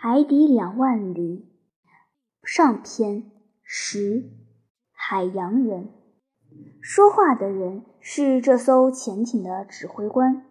[0.00, 1.48] 海底两万里，
[2.44, 3.32] 上篇
[3.64, 4.30] 十，
[4.92, 5.88] 海洋人。
[6.80, 10.46] 说话的人是这艘潜艇的指挥官。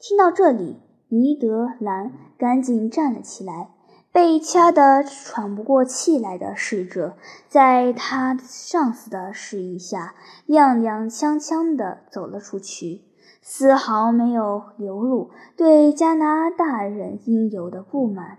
[0.00, 3.70] 听到这里，尼德兰赶紧站了起来。
[4.10, 7.16] 被掐得喘不过气来的侍者，
[7.46, 10.16] 在他上司的示意下，
[10.48, 13.02] 踉踉跄跄地走了出去。
[13.40, 18.38] 丝毫没有流露对加拿大人应有的不满，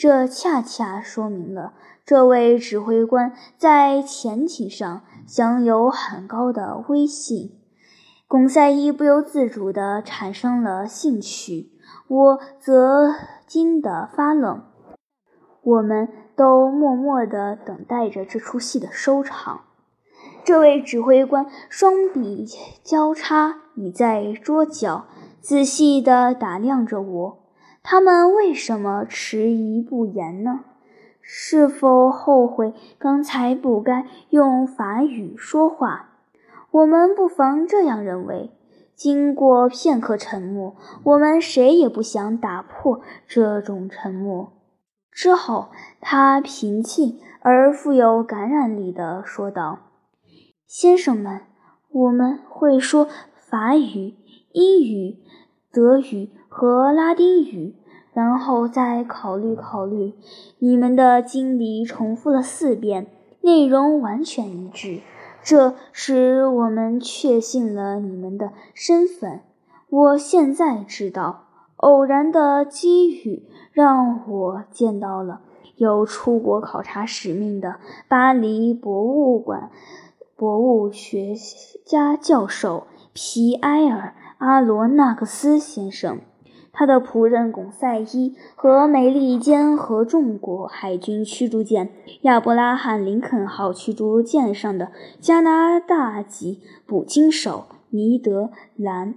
[0.00, 1.74] 这恰恰说明了
[2.06, 7.60] 这位指挥官在潜艇上享有很高的威信。
[8.26, 11.72] 巩赛伊不由自主地产生了兴趣，
[12.08, 13.14] 我则
[13.46, 14.64] 惊得发冷。
[15.60, 19.64] 我们都默默地等待着这出戏的收场。
[20.42, 22.46] 这位指挥官双臂
[22.82, 25.04] 交叉倚在桌角，
[25.42, 27.39] 仔细地打量着我。
[27.82, 30.64] 他们为什么迟疑不言呢？
[31.20, 36.10] 是否后悔刚才不该用法语说话？
[36.70, 38.50] 我们不妨这样认为。
[38.94, 44.52] 经过片刻沉默，我们谁也不想打破这种沉默。
[45.10, 45.70] 之后，
[46.02, 49.78] 他平静而富有感染力地说道。
[50.66, 51.40] 先生们，
[51.90, 54.16] 我们会说法语、
[54.52, 55.16] 英语、
[55.72, 57.74] 德语和拉丁语，
[58.12, 60.14] 然后再考虑考虑。
[60.58, 63.06] 你们的经理重复了四遍，
[63.42, 65.00] 内容完全一致，
[65.42, 69.42] 这使我们确信了你们的身份。
[69.88, 75.40] 我现在知道，偶然的机遇让我见到了
[75.76, 77.76] 有出国考察使命的
[78.08, 79.70] 巴黎博物馆。
[80.36, 81.34] 博物学
[81.84, 86.18] 家教授皮埃尔·阿罗纳克斯先生，
[86.72, 91.90] 他的仆人巩赛伊和美利坚合众国海军驱逐舰
[92.22, 99.14] 亚伯拉罕·林肯号驱逐舰上的加拿大籍捕鲸手尼德兰。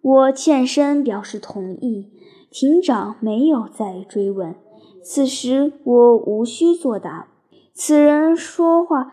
[0.00, 2.12] 我欠身表示同意。
[2.50, 4.54] 艇长没有再追问。
[5.04, 7.28] 此时我无需作答。
[7.74, 9.12] 此人说话。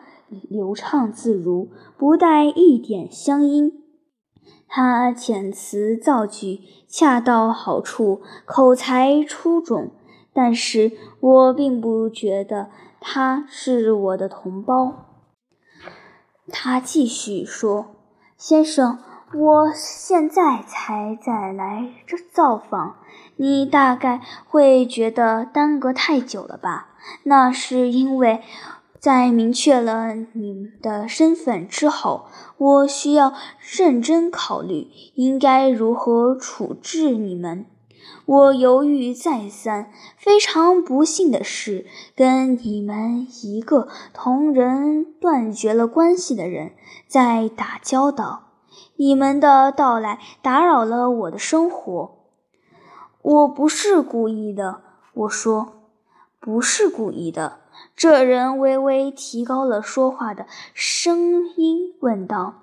[0.49, 3.82] 流畅自如，不带一点乡音。
[4.75, 9.91] 他遣词造句恰到好处，口才出众。
[10.33, 15.05] 但是我并不觉得他是我的同胞。
[16.47, 17.85] 他继续说
[18.35, 18.97] ：“先生，
[19.35, 22.95] 我现在才再来这造访，
[23.35, 26.87] 你大概会觉得耽搁太久了吧？
[27.25, 28.41] 那是因为……”
[29.03, 32.27] 在明确了你的身份之后，
[32.57, 37.65] 我需要认真考虑应该如何处置你们。
[38.25, 46.71] 我犹豫再三，非常不幸的是，跟你们一个同人断绝了关系的人
[47.05, 48.53] 在打交道。
[48.95, 52.11] 你们的到来打扰了我的生活。
[53.21, 54.79] 我不是故意的，
[55.13, 55.89] 我说，
[56.39, 57.62] 不是故意的。
[57.95, 62.55] 这人微微提高了说话的声音，问道：“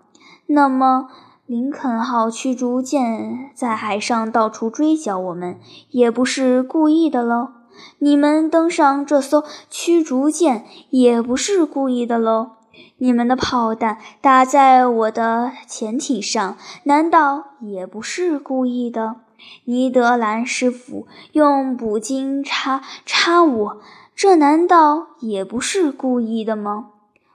[0.46, 1.08] 那么，
[1.46, 5.58] 林肯号驱逐舰在海上到处追剿我们，
[5.90, 7.50] 也不是故意的喽？
[7.98, 12.50] 你们登上这艘驱逐舰，也不是故意的喽？
[12.98, 19.16] 你们的炮弹打在我的潜艇上，难道也不是故意的？
[19.64, 23.80] 尼德兰师傅用捕鲸叉叉我。”
[24.22, 26.90] 这难道也不是故意的吗？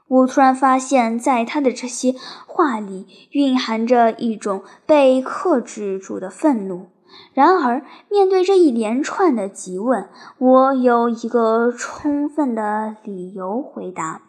[0.08, 2.14] 我突然发现，在他的这些
[2.46, 6.90] 话里蕴含着一种被克制住的愤怒。
[7.34, 10.08] 然而，面对这一连串的急问，
[10.38, 14.22] 我有一个充分的理由回答。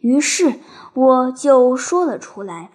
[0.00, 0.56] 于是，
[0.92, 2.72] 我就说了出来：“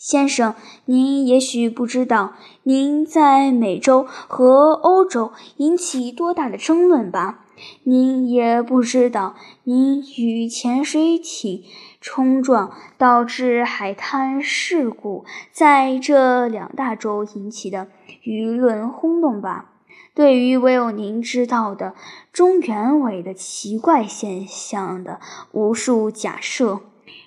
[0.00, 0.54] 先生，
[0.86, 7.44] 您也许不知道，您在美洲和欧洲引起多大的争论吧？”
[7.84, 9.34] 您也不知道，
[9.64, 11.64] 您与潜水艇
[12.00, 17.88] 冲撞导致海滩事故在这两大洲引起的
[18.24, 19.66] 舆论轰动吧？
[20.14, 21.94] 对于唯有您知道的
[22.32, 25.20] 中原委的奇怪现象的
[25.52, 26.80] 无数假设、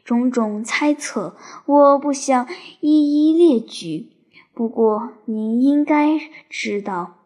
[0.03, 1.35] 种种猜测，
[1.65, 2.47] 我不想
[2.81, 4.09] 一一列举。
[4.53, 6.19] 不过，您应该
[6.49, 7.22] 知道。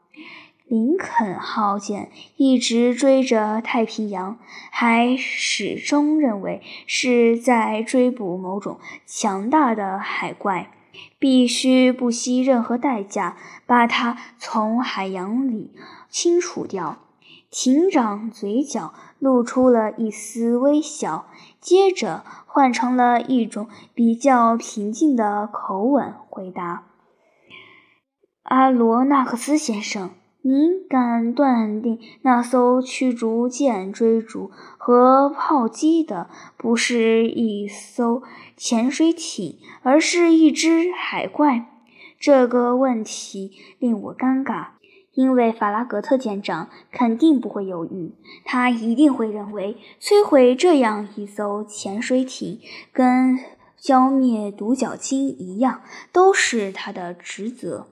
[0.69, 4.37] 林肯号舰一直追着太平洋，
[4.69, 10.69] 还始终认为是在追捕某种强大的海怪，
[11.17, 15.71] 必须不惜任何代价把它从海洋里
[16.09, 16.97] 清除掉。
[17.49, 21.27] 艇长嘴角露出了一丝微笑，
[21.61, 26.83] 接着换成了一种比较平静的口吻回答
[28.43, 30.11] ：“阿罗纳克斯先生，
[30.41, 38.23] 您敢断定那艘驱逐舰追逐和炮击的不是一艘
[38.55, 41.65] 潜水艇，而是一只海怪？
[42.19, 44.67] 这个问题令我尴尬。”
[45.13, 48.13] 因为法拉格特舰长肯定不会犹豫，
[48.45, 52.59] 他一定会认为摧毁这样一艘潜水艇
[52.93, 53.39] 跟
[53.75, 55.81] 消灭独角鲸一样，
[56.11, 57.87] 都是他的职责。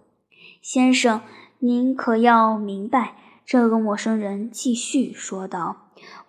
[0.62, 1.22] 先生，
[1.66, 5.78] 您可要明白，这个陌生人继续说道：“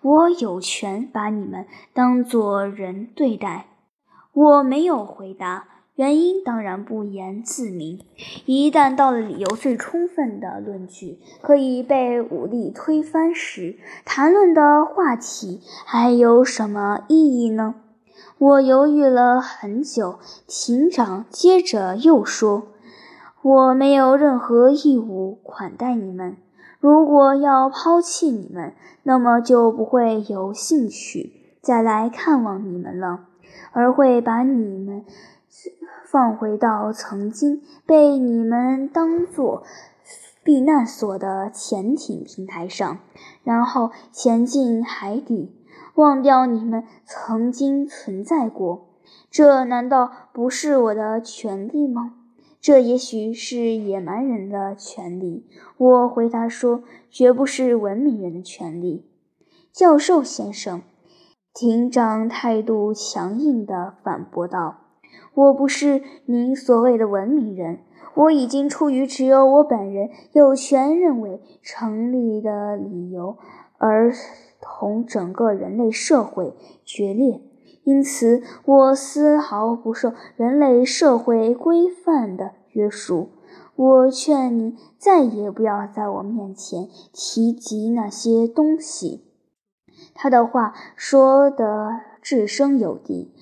[0.01, 3.67] 我有权把你们当作人对待。”
[4.33, 5.65] 我没有回答。
[5.93, 7.99] 原因当然不言自明。
[8.45, 17.75] 一旦到了理由最充分的论据可以被武力推翻时，谈论的话题还有什么意义呢？
[18.39, 20.17] 我犹豫了很久。
[20.47, 22.67] 庭长接着又说
[23.47, 26.35] ：“我没有任何义务款待你们。
[26.81, 28.73] 如果要抛弃你们，
[29.03, 33.21] 那么就不会有兴趣再来看望你们了，
[33.71, 35.05] 而会把你们。”
[36.03, 39.63] 放回到曾经被你们当作
[40.43, 42.99] 避难所的潜艇平台上，
[43.45, 45.53] 然后潜进海底，
[45.95, 48.87] 忘掉你们曾经存在过。
[49.31, 52.13] 这难道不是我的权利吗？
[52.59, 55.45] 这也许是野蛮人的权利。
[55.77, 59.05] 我回答说，绝不是文明人的权利。
[59.71, 60.81] 教授先生，
[61.53, 64.77] 庭长态度强硬地反驳道。
[65.33, 67.79] 我不是您所谓的文明人，
[68.15, 73.37] 我已经出于只有我本人有权认为成立的理由
[73.77, 74.11] 而
[74.59, 77.39] 同整个人类社会决裂，
[77.87, 83.29] 因此我丝毫不受人类社会规范的约束。
[83.77, 89.23] 我劝你再也不要在我面前提及那些东西。
[90.13, 91.91] 他的话说得
[92.21, 93.33] 掷声有地。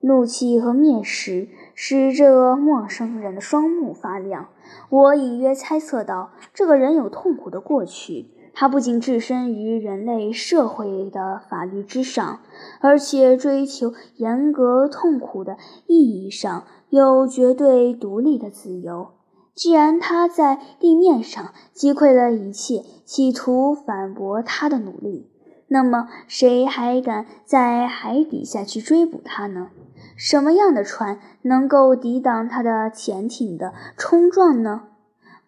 [0.00, 4.50] 怒气和蔑视使这个陌生人的双目发亮。
[4.90, 8.28] 我隐约猜测到，这个人有痛苦的过去。
[8.60, 12.40] 他不仅置身于人类社会的法律之上，
[12.80, 15.56] 而且追求严格、痛苦的
[15.86, 19.10] 意义上有绝对独立的自由。
[19.54, 25.30] 既然他在地面上击溃了一切企图反驳他的努力，
[25.68, 29.68] 那么谁还敢在海底下去追捕他呢？
[30.16, 34.88] 什么样的船能够抵挡他的潜艇的冲撞呢？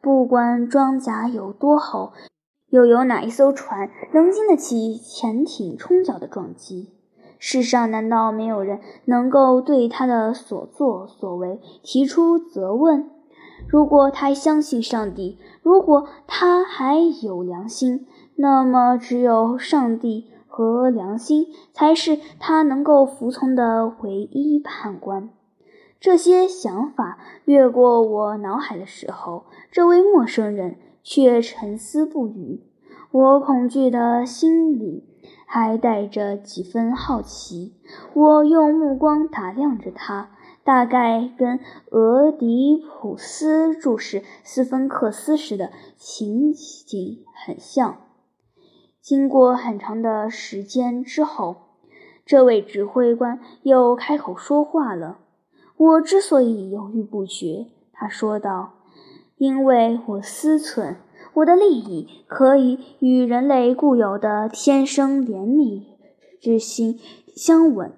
[0.00, 2.12] 不管装甲有多厚，
[2.70, 6.88] 又有哪一艘船能经得起潜艇冲角的撞击？
[7.38, 13.10] 世上难道没有人能够对他的所作所为提出责问？
[13.68, 18.06] 如果他相信上帝，如果他还有良心，
[18.36, 20.30] 那么只有上帝。
[20.52, 25.30] 和良心才是他能够服从的唯一判官。
[26.00, 30.76] 这些想法越过我脑海的时候，这位陌生人
[31.12, 32.62] 却沉思不语。
[33.10, 35.08] 我恐惧的心里
[35.44, 37.74] 还带着几分好奇。
[38.14, 40.30] 我用目光打量着他，
[40.62, 41.58] 大概跟
[41.90, 47.96] 俄狄浦斯注视斯芬克斯时的情景很像。
[49.02, 51.56] 经过很长的时间之后，
[52.24, 55.18] 这位指挥官又开口说话了。
[55.76, 58.74] 我之所以犹豫不决，他说道
[59.40, 60.96] ：“因为我思忖，
[61.32, 65.84] 我的利益可以与人类固有的天生怜悯
[66.38, 67.00] 之心
[67.34, 67.90] 相吻。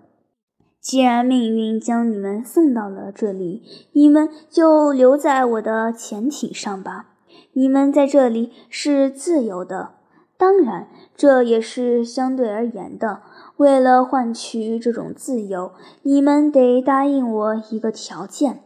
[0.80, 7.16] 既然命运将你们送到了这里，你们就留在我的潜艇上吧。
[7.54, 9.94] 你们在这里是自由的。”
[10.38, 13.22] 当然，这也是相对而言的。
[13.56, 15.72] 为了换取这种自由，
[16.02, 18.60] 你们得答应我一个条件，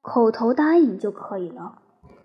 [0.00, 1.81] 口头答应就可以了。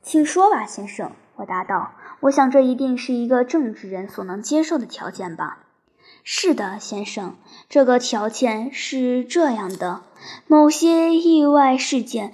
[0.08, 1.12] 请说吧，先生。
[1.36, 5.66] 我答道：“我想这一定是一个正直人所能接受的条件吧
[6.24, 7.36] ？”“是的，先生。
[7.68, 10.04] 这个条件是这样的：
[10.48, 12.32] 某些意外事件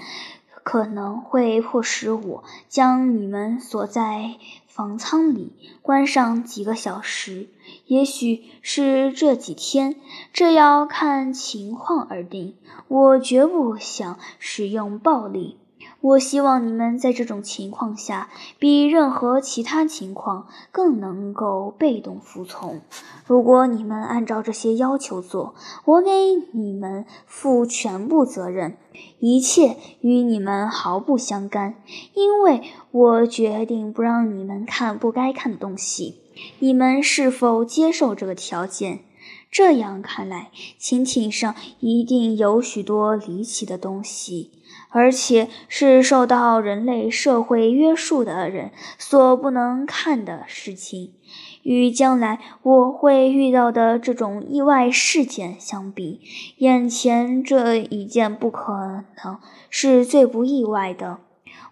[0.62, 4.36] 可能会迫使我将你们锁在。”
[4.70, 5.54] 房舱里
[5.84, 7.48] 关上几个小时，
[7.86, 9.96] 也许是这几天，
[10.32, 12.56] 这要看情况而定。
[12.88, 15.60] 我绝不想使用暴力，
[16.04, 18.30] 我希望你们在这种情况下，
[18.60, 22.82] 比任何其他情况更能够被动服从。
[23.26, 25.56] 如果你们按照这些要求做，
[25.86, 26.10] 我给
[26.52, 28.76] 你们负全部责任，
[29.20, 31.76] 一切与你们毫不相干，
[32.14, 36.20] 因为我决定不让你们看不该看的东西。
[36.60, 39.06] 你们是否接受这个条件？
[39.50, 40.50] 这样看来，
[40.82, 44.50] 蜻蜓上一定有许多离奇的东西，
[44.94, 51.16] 而且是受到人类社会约束的人所不能看的事情。
[51.64, 56.22] 与将来我会遇到的这种意外事件相比，
[56.60, 59.38] 眼前这一件不可能
[59.70, 61.18] 是最不意外的。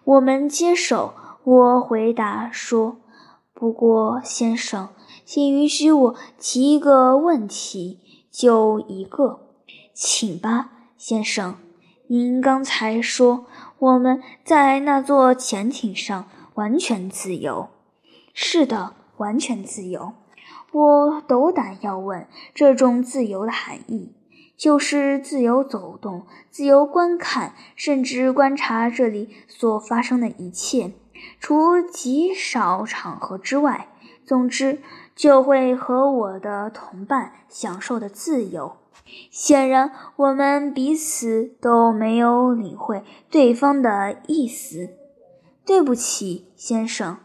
[0.04, 1.14] 我们接手。
[1.44, 2.98] 我回答说
[3.52, 4.90] ：“不过，先生。”
[5.26, 7.98] 请允许我提一个问题，
[8.30, 9.40] 就一个，
[9.92, 11.56] 请吧，先生。
[12.12, 13.46] 您刚才说
[13.78, 17.70] 我们在那座潜艇上完全自由。
[18.34, 20.12] 是的，完全自由。
[20.72, 24.12] 我斗胆要问，这种自由的含义，
[24.58, 30.92] 就是自由走动、自由观看，甚至观察这里所发生的一切，
[31.40, 33.88] 除极少场合之外。
[34.26, 34.82] 总之。
[35.14, 38.78] 就会和我的同伴享受的自由。
[39.30, 44.90] 显然，我们彼此都没有领会对方的意思。
[45.64, 47.18] 对不起，先生，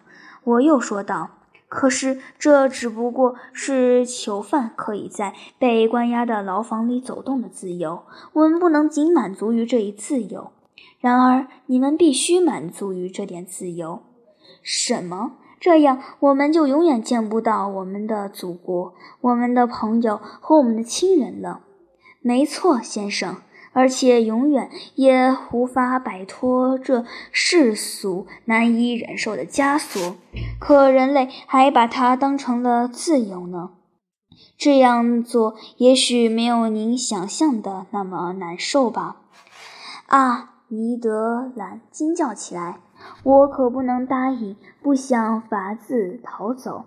[0.44, 1.32] 我又说道。
[1.70, 8.04] 可是，这只不过是囚犯可以在被关押的牢房里走动的自由。
[8.32, 10.52] 我们不能仅满足于这一自由。
[11.00, 14.04] 然而，你们必须满足于这点自由。
[14.62, 15.34] 什么？
[15.60, 21.62] 这样，我们就永远见不到我们的祖国、我们的朋友和我们的亲人了。
[22.22, 23.38] 没错，先生，
[23.74, 30.16] 而且永远也无法摆脱这世俗难以忍受的枷锁。
[30.60, 33.72] 可人类还把它当成了自由呢。
[34.58, 39.18] 这样做也许没有您想象的那么难受吧？
[40.08, 40.54] 啊！
[40.70, 42.80] 尼德兰惊叫起来。
[43.24, 46.86] 我可不能答应不想法子逃走。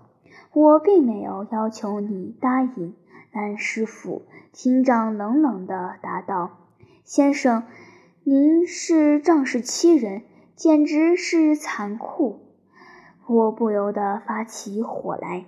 [0.52, 2.94] 我并没有要求你答应，
[3.32, 4.22] 蓝师傅。
[4.52, 6.58] 厅长冷冷地答道
[7.04, 7.64] ：“先生，
[8.24, 10.22] 您是仗势欺人，
[10.54, 12.40] 简直是残酷。”
[13.26, 15.46] 我不由得发起火来。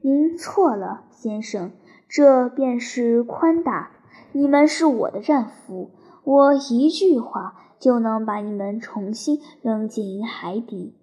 [0.00, 1.72] 您错了，先生，
[2.08, 3.90] 这便是宽大。
[4.32, 5.90] 你们是我的战俘，
[6.24, 7.56] 我一句话。
[7.80, 10.94] 就能把你们重新扔进海底，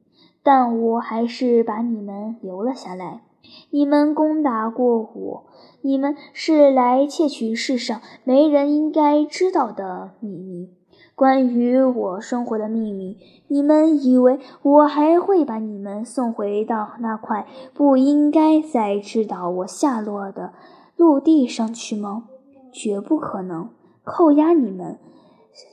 [0.43, 3.23] 但我还是把你们留了下来。
[3.69, 5.45] 你们攻打过我，
[5.81, 10.69] 你们是来窃取世上没人应该知道的秘密，
[11.15, 13.17] 关于我生活的秘密。
[13.47, 20.53] 你们以为我还会把你们送回到那块不应该再知道我下落的
[20.95, 22.25] 陆地上去吗？
[22.71, 23.69] 绝不可能！
[24.03, 24.99] 扣押你们。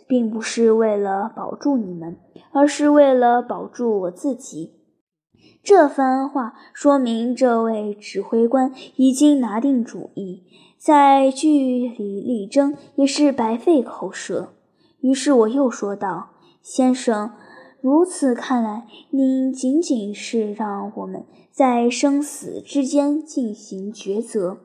[0.07, 2.17] 并不是为了保住你们，
[2.53, 4.74] 而是为了保住我自己。
[5.65, 10.43] 这番话说明，这位指挥官已经拿定主意，
[10.77, 14.51] 在据理力争也是白费口舌。
[15.01, 17.31] 于是我又说道：“先生，
[17.81, 24.59] 如此看来，您仅仅是让我们在生死之间进行抉择，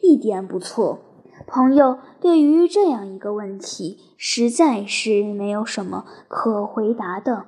[0.00, 1.00] 一点不错。”
[1.46, 7.44] 朋友，对于这样一个问题，实在是没有什么可回答的。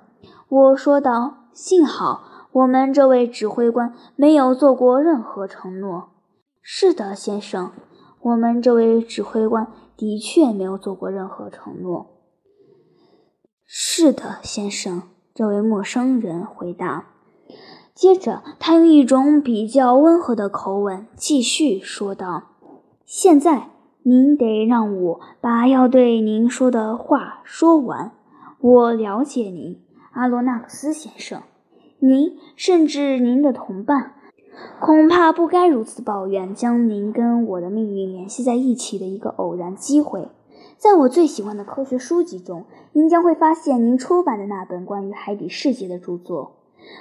[0.48, 6.10] 我说道：“幸好我们这位指挥官没有做过任何承诺。”
[6.62, 7.72] 是的，先生，
[8.20, 9.66] 我们这位指挥官
[9.96, 12.06] 的确没有做过任何承诺。
[13.64, 15.02] 是的，先生，
[15.34, 17.06] 这位陌生人回答。
[17.94, 22.42] 接着，他用一种比较温和的口吻继续说道
[23.04, 23.70] ：“现在。”
[24.02, 28.12] 您得让我把要对您说的话说完。
[28.58, 29.78] 我了解您，
[30.12, 31.42] 阿罗纳克斯先生。
[32.02, 34.14] 您甚至您的同伴，
[34.80, 40.28] 恐怕不该如此抱怨将您跟我的命运联系在一起的一个偶然机会。
[40.78, 42.64] 在我最喜欢的科学书籍中，
[42.94, 46.56] 您将会发现您出版的那本关于海底世界的著作。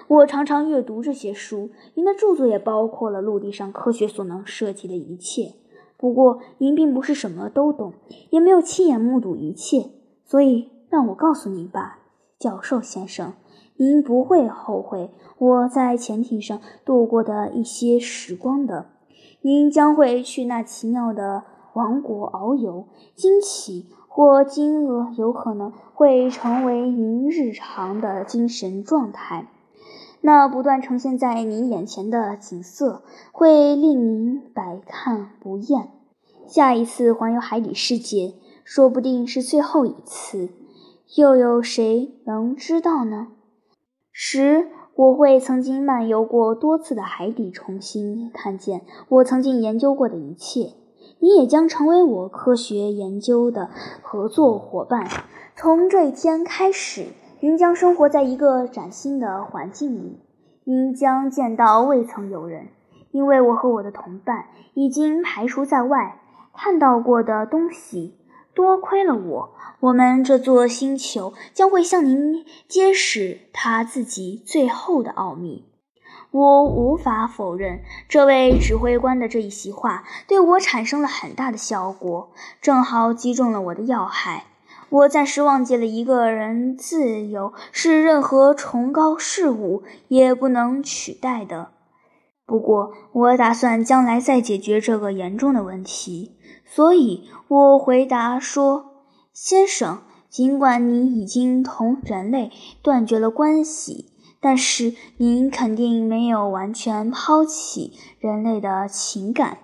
[0.09, 1.69] 我常常阅读这些书。
[1.93, 5.53] 您的著作也包括了陆地上科学所能涉及的一切。
[5.95, 7.93] 不过，您并不是什么都懂，
[8.31, 9.91] 也没有亲眼目睹一切，
[10.25, 11.99] 所以让我告诉您吧，
[12.37, 13.33] 教授先生，
[13.81, 18.87] 您不会后悔我在潜艇上度过的一些时光的。
[19.41, 29.47] 您将会去那奇妙的王国遨游，惊奇或惊愕有可能会成为您日常的精神状态。
[30.19, 35.91] 那不断呈现在您眼前的景色会令您百看不厌。
[36.45, 38.33] 下一次环游海底世界，
[38.65, 40.49] 说不定是最后一次，
[41.15, 43.27] 又有谁能知道呢？
[44.21, 50.73] 十，我会曾经漫游过多次的海底，重新看见我曾经研究过的一切。
[51.19, 53.69] 你也将成为我科学研究的
[54.01, 55.07] 合作伙伴。
[55.55, 57.05] 从这一天开始。
[57.39, 60.19] 您将生活在一个崭新的环境里，
[60.65, 62.67] 您将见到未曾有人，
[63.11, 66.19] 因为我和我的同伴已经排除在外。
[66.53, 68.18] 看到过的东西，
[68.53, 69.55] 多亏了我。
[69.79, 75.65] 我们这座星球将会向您揭示它自己最后的奥秘。
[76.31, 84.45] 我无法否认，这位指挥官的这一席话对我产生了很大的效果，正好击中了我的要害。
[84.89, 91.71] 我暂时忘记了一个人自由是任何崇高事物也不能取代的。
[92.49, 99.99] 不过，我打算将来再解决这个严重的问题，所以我回答说：“先生，
[100.31, 102.51] 尽管您已经同人类
[102.81, 109.59] 断绝了关系，但是您肯定没有完全抛弃人类的情感。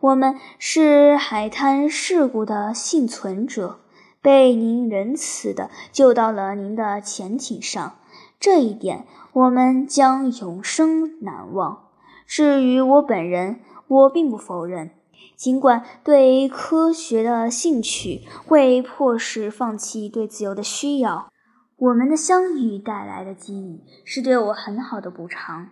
[0.00, 3.80] 我们是海滩事故的幸存者。”
[4.22, 7.98] 被您仁慈地救到了您的潜艇上，
[8.40, 11.85] 这一点我们将永生难忘。
[12.26, 14.90] 至于我本人，我并不否认，
[15.36, 21.30] 尽管对科学的兴趣会迫使放弃对自由的需要，
[21.76, 25.68] 我们的相遇带来的机遇是对我很好的补偿。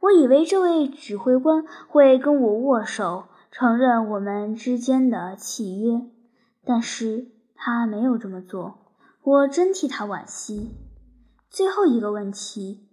[0.00, 6.02] 我以为这位指挥官会跟我握手，承认我们之间的契约，
[6.64, 7.28] 但是。
[7.60, 8.78] 他没有这么做，
[9.20, 10.76] 我真替他惋惜。
[11.50, 12.86] 最后一个问题，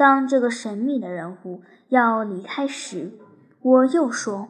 [0.00, 3.12] 当这个神秘的人物要离开时，
[3.60, 4.48] 我又说：“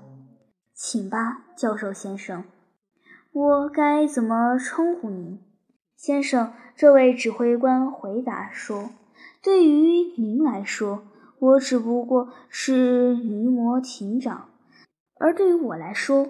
[0.73, 2.45] 请吧，教授先生，
[3.32, 5.41] 我该怎么称呼您？”
[5.99, 8.91] 先生，这位指挥官回答说
[9.43, 11.02] ：“对于您来说，
[11.41, 14.50] 我只不过是尼摩艇长；
[15.19, 16.28] 而对于我来说，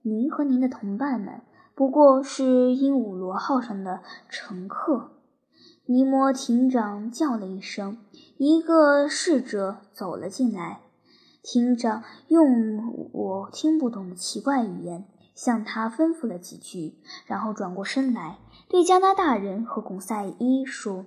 [0.00, 1.42] 您和您的同伴们。”
[1.76, 5.21] 不过是鹦鹉螺号上的乘客。
[5.92, 7.98] 尼摩艇长叫了一声，
[8.38, 10.80] 一个侍者走了进来。
[11.42, 16.94] 艇长用我听不懂的奇怪语言向他吩咐了几句，
[17.26, 18.38] 然后转过身来
[18.70, 21.04] 对加拿大人和贡赛伊说：“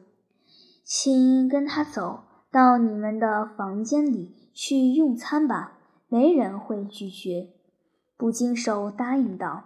[0.86, 7.50] 请跟他走到你们的房间里去用餐吧，没人会拒绝。”
[8.16, 9.64] 不经手答应道。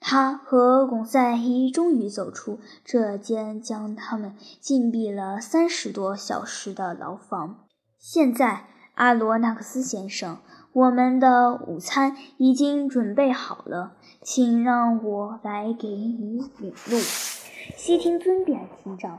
[0.00, 7.66] 他和巩赛伊终于走出这间将他们禁闭了三十多小时的牢房。
[7.98, 10.38] 现在，阿罗纳克斯先生，
[10.72, 16.98] 我们的午餐已经准备好了，请让我来给你领路。
[17.76, 19.18] 悉听尊便，厅长。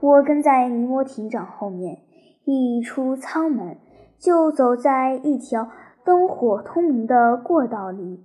[0.00, 2.00] 我跟在尼摩艇长后面，
[2.44, 3.78] 一出舱门，
[4.18, 5.68] 就走在一条
[6.04, 8.24] 灯火通明的过道里。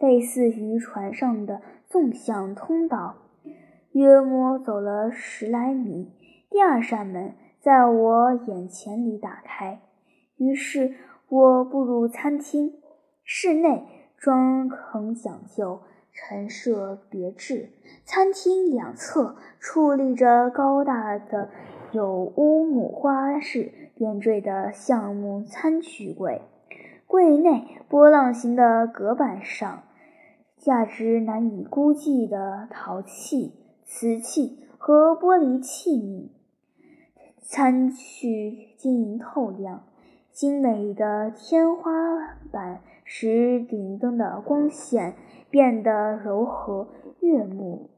[0.00, 3.14] 类似于船上的纵向通道，
[3.92, 6.10] 约摸走了十来米，
[6.50, 9.80] 第二扇门在我眼前里打开，
[10.36, 10.94] 于是
[11.28, 12.74] 我步入餐厅。
[13.26, 13.86] 室内
[14.18, 15.80] 装潢讲究，
[16.12, 17.70] 陈设别致。
[18.04, 21.48] 餐厅两侧矗立着高大的、
[21.92, 26.42] 有乌木花式点缀的橡木餐具柜。
[27.06, 29.83] 柜内波浪形的隔板上，
[30.64, 33.52] 价值难以估计的陶器、
[33.84, 36.30] 瓷器和玻璃器皿，
[37.42, 39.84] 餐具晶莹透亮。
[40.32, 41.92] 精美的天花
[42.50, 45.14] 板使顶灯的光线
[45.50, 46.88] 变得柔和
[47.20, 47.90] 悦目。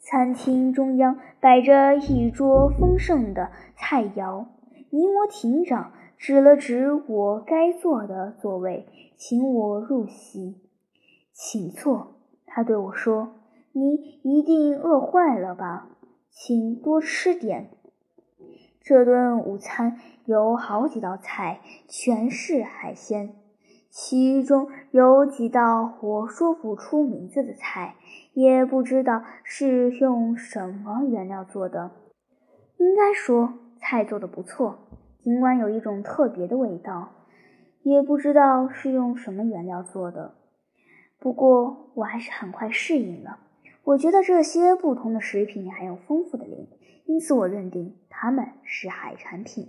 [0.00, 4.46] 餐厅中央摆着一桌丰盛的菜肴。
[4.88, 5.92] 尼摩艇长。
[6.18, 8.86] 指了指我该坐的座位，
[9.18, 10.56] 请我入席。
[11.38, 12.14] 请坐，
[12.46, 13.34] 他对我说
[13.72, 15.90] ：“你一定饿坏了吧？
[16.30, 17.68] 请多吃点。”
[18.80, 23.34] 这顿午餐有好几道菜，全是海鲜，
[23.90, 27.96] 其中有几道我说不出名字的菜，
[28.32, 31.90] 也不知道是用什么原料做的。
[32.78, 34.78] 应该说，菜做的不错。
[35.18, 37.10] 尽管有一种特别的味道，
[37.82, 40.34] 也不知道是用什么原料做的，
[41.18, 43.38] 不过我还是很快适应了。
[43.84, 46.68] 我觉得这些不同的食品含有丰富的磷，
[47.04, 49.68] 因此我认定它们是海产品。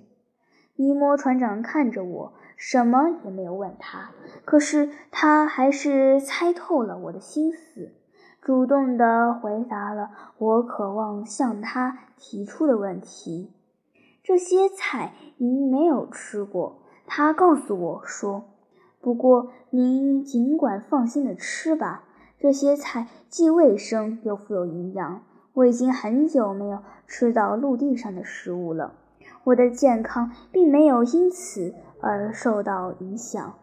[0.75, 4.12] 尼摩船长看着我，什么也没有问他，
[4.45, 7.93] 可是他还是猜透了我的心思，
[8.41, 13.53] 主动地回答了我渴望向他提出的问题。
[14.23, 18.57] 这些菜您没有吃过，他告诉我说。
[19.01, 22.03] 不过您尽管放心的吃吧，
[22.39, 25.23] 这些菜既卫生又富有营养。
[25.53, 28.93] 我已经很久没有吃到陆地上的食物了。
[29.45, 33.55] 我的健康并没有因此而受到影响。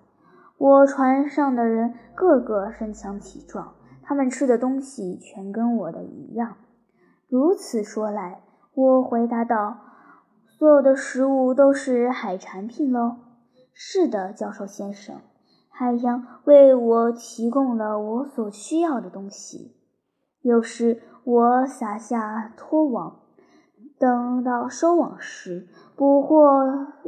[0.57, 6.57] 我船上的人个个身强体壮，他们吃的东西全跟我的一样。
[7.29, 8.41] 如此说来，
[8.75, 9.79] 我回答道
[10.47, 13.17] ：“所有的食物都是海产品喽
[13.75, 15.21] ？”“是的，教授先生，
[15.69, 19.77] 海洋为我提供了我所需要的东西。
[20.41, 23.21] 有时我撒下拖网。”
[23.99, 26.37] 等到收网时，捕获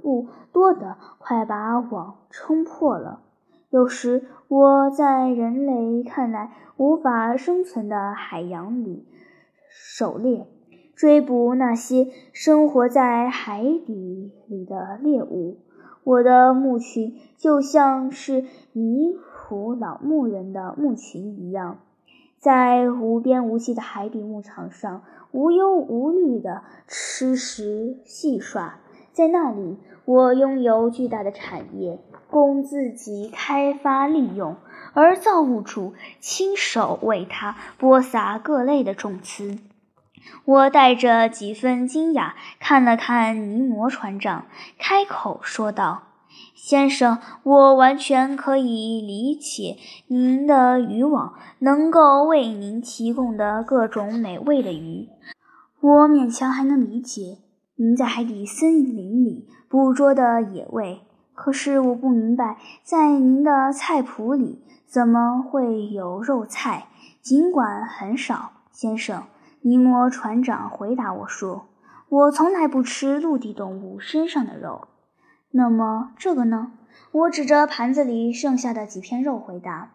[0.02, 3.22] 物多得快把网撑破了。
[3.70, 9.06] 有时我在人类看来无法生存的海洋里
[9.68, 10.46] 狩猎，
[10.94, 15.58] 追捕那些生活在海底里的猎物。
[16.06, 21.78] 我的牧群就像是尼普老牧人的牧群一样。
[22.38, 28.78] 在无边无际的海底牧场上，无忧无虑地吃食戏耍。
[29.12, 31.98] 在那里，我拥有巨大的产业，
[32.30, 34.54] 供自己开发利用，
[34.94, 39.58] 而造物主亲手为它播撒各类的种子。
[40.44, 44.46] 我带着几分惊讶看了看尼摩船长，
[44.78, 46.02] 开口说道。
[46.54, 49.76] 先生，我完全可以理解
[50.08, 55.08] 您的渔网能够为您提供的各种美味的鱼。
[55.80, 57.38] 我勉强还能理解
[57.76, 61.00] 您在海底森林里捕捉的野味。
[61.34, 66.88] 可是我不明白，在您的菜谱里怎么会有肉菜？
[67.22, 69.22] 尽管很少，先生。
[69.66, 71.66] 尼摩船长回答我说
[72.08, 74.86] ：“我从来不吃陆地动物身上的肉。”
[75.50, 76.70] 那么这个呢？
[77.10, 79.94] 我指着盘子里剩下的几片肉回答：“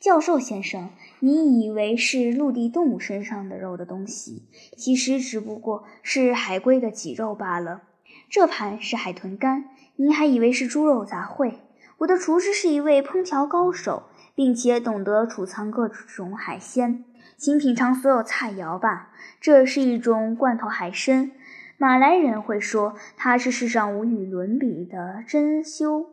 [0.00, 7.82] 教授先生，你以为是陆地动物身上的肉的东西，其实只不过是海龟的脊肉罢了。
[8.30, 11.56] 这盘是海豚肝，您还以为是猪肉杂烩。
[11.98, 14.04] 我的厨师是一位烹调高手，
[14.34, 17.04] 并且懂得储藏各种海鲜，
[17.40, 19.08] 请品尝所有菜肴吧。
[19.40, 21.32] 这是一种罐头海参。”
[21.78, 26.08] 马来人会说它是世上无与伦比的珍馐。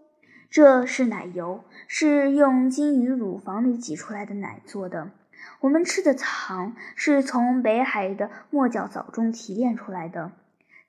[0.50, 5.12] 这是奶油，是用金鱼乳房里挤出来的奶做的。
[5.60, 10.32] 我们吃的糖是从北海的墨角藻中提炼出来的。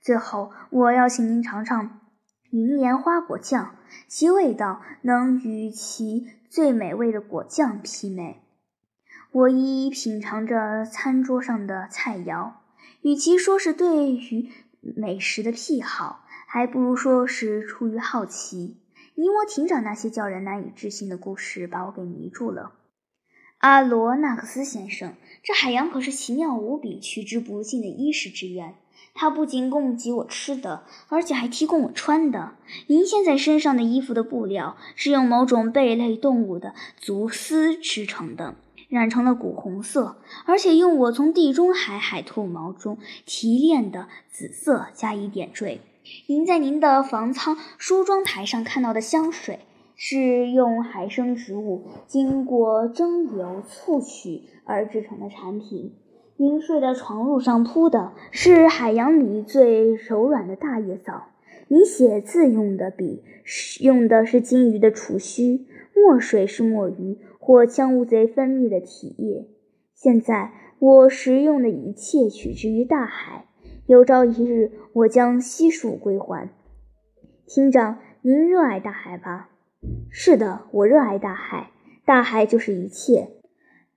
[0.00, 1.98] 最后，我要请您尝尝
[2.50, 3.74] 银莲花果酱，
[4.06, 8.44] 其味道能与其最美味的果酱媲美。
[9.32, 12.52] 我一一品尝着餐桌上的菜肴，
[13.02, 14.50] 与其说是对于。
[14.80, 18.76] 美食的癖好，还不如说是出于好奇。
[19.16, 22.72] 尼摩艇长那些叫人难以置信的故事把我给迷住了。
[23.58, 28.76] 阿罗纳克斯先生，这海洋可是奇妙无比、取之不尽的衣食之源。
[29.14, 32.54] 它不仅供给我吃的，而且还提供我穿的。
[32.86, 38.54] 您现在身上的衣服的布料是用某种贝类动物的足丝织成的。
[38.88, 45.80] 染成了古红色，而且用我从地中海海兔毛中提炼的紫色加以点缀。
[46.26, 49.60] 您在您的房舱梳妆台上看到的香水，
[49.94, 55.92] 是用海生植物经过蒸馏萃取而制成的产品。
[56.38, 61.24] 您睡的床褥上铺的是海洋里最柔软的大叶藻。
[61.66, 63.22] 您写字用的笔
[63.80, 67.18] 用的是金鱼的触须，墨水是墨鱼。
[67.48, 69.48] 或将乌贼分泌的体液。
[69.94, 73.46] 现在我食用的一切取之于大海。
[73.86, 76.50] 有朝一日，我将悉数归还。
[77.46, 79.48] 厅长，您热爱大海吧？
[80.10, 81.70] 是的，我热爱大海。
[82.04, 83.30] 大海就是一切，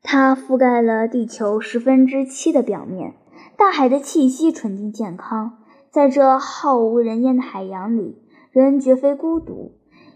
[0.02, 3.16] 它覆盖了地球十分之七的表面。
[3.58, 5.58] 大海的气息纯净健康，
[5.90, 8.18] 在这浩无人烟的海洋里，
[8.52, 9.74] 人绝非孤独。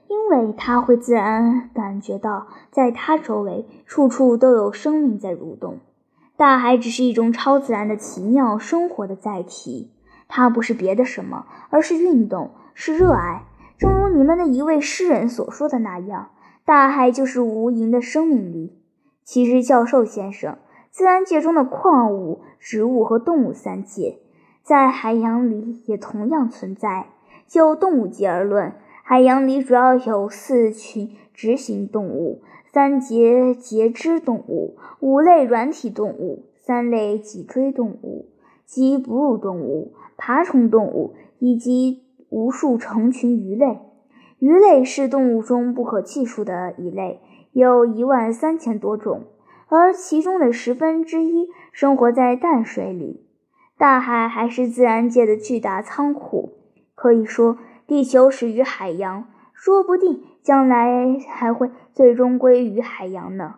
[0.08, 5.80] 因为他会自然感觉到，在他周围处处都有生命在蠕动。
[6.38, 9.92] 大海只是一种超自然的奇妙生活的载体，
[10.28, 13.44] 它不是别的什么，而是运动，是热爱。
[13.78, 16.30] 正如你们的一位诗人所说的那样，
[16.66, 18.78] 大海就是无垠的生命力。
[19.24, 20.58] 其实，教授先生，
[20.92, 24.20] 自然界中的矿物、植物和动物三界，
[24.62, 27.08] 在海洋里也同样存在。
[27.48, 28.74] 就动物界而论，
[29.08, 32.42] 海洋里主要有四群直行动物、
[32.74, 38.26] 三节节肢动物、五类软体动物、三类脊椎动物
[38.66, 43.78] 及哺乳动物、爬虫动物以及无数成群鱼类。
[44.40, 49.26] 鱼类是动物中不可计数的一类，有一万三千多种。
[49.68, 53.24] 而其中的十分之一生活在淡水里，
[53.78, 56.54] 大海还是自然界的巨大仓库。
[56.96, 63.56] 可以说，地球始于海洋，说不定将来还会最终归于海洋呢。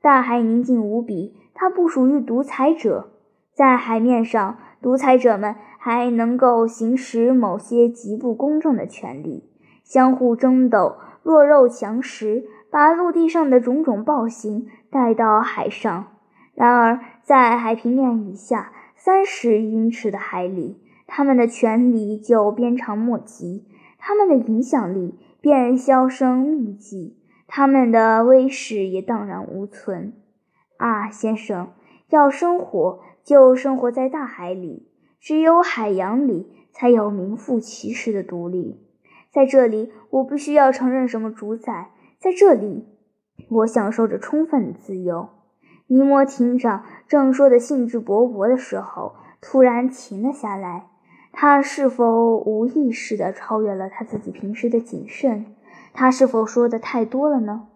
[0.00, 3.10] 大海宁静无比，它不属于独裁者。
[3.54, 9.48] 在海面上，独裁者们还能够行使某些极不公正的权利，
[9.82, 12.44] 相互争斗，弱肉强食。
[12.70, 16.08] 把陆地上的种种暴行带到海上。
[16.54, 23.64] 然而，在海平面以下三十英尺的海里，他们的权力就鞭长莫及，
[23.98, 30.14] 他们的影响力便销声匿迹，他们的威势也荡然无存。
[30.78, 31.72] 啊，先生，
[32.08, 34.88] 要生活就生活在大海里，
[35.20, 38.80] 只有海洋里才有名副其实的独立。
[39.30, 41.90] 在这里，我不需要承认什么主宰。
[42.18, 42.86] 在这里，
[43.50, 45.28] 我享受着充分的自由。
[45.86, 50.88] 尼摩艇长正说得兴致勃勃的时候，突然停了下来。
[51.40, 55.46] 他是否无意识地超越了他自己平时的谨慎？
[55.94, 57.68] 他是否说的太多了呢？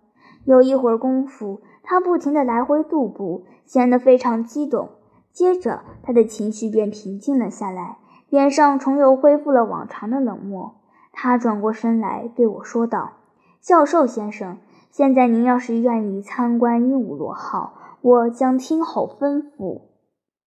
[0.44, 4.88] 有一会儿功夫，他不停地来回踱步，显得非常激动。
[5.32, 7.98] 接着，他的情绪便平静了下来，
[8.28, 10.74] 脸上重又恢复了往常的冷漠。
[11.12, 13.12] 他转过身来对我说道。
[13.60, 14.58] 教授先生，
[14.90, 19.82] 现在您要是愿意参观鹦鹉螺号，我将听候吩咐。